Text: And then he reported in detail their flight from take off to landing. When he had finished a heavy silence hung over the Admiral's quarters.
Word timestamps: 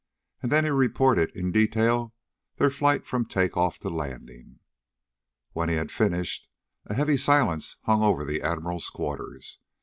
And 0.41 0.51
then 0.51 0.63
he 0.63 0.71
reported 0.71 1.29
in 1.37 1.51
detail 1.51 2.15
their 2.55 2.71
flight 2.71 3.05
from 3.05 3.23
take 3.23 3.55
off 3.55 3.77
to 3.81 3.89
landing. 3.91 4.57
When 5.51 5.69
he 5.69 5.75
had 5.75 5.91
finished 5.91 6.47
a 6.87 6.95
heavy 6.95 7.17
silence 7.17 7.77
hung 7.83 8.01
over 8.01 8.25
the 8.25 8.41
Admiral's 8.41 8.89
quarters. 8.89 9.59